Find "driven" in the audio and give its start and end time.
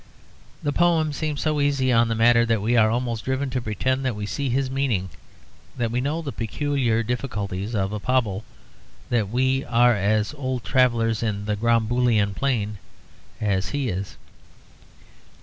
3.23-3.51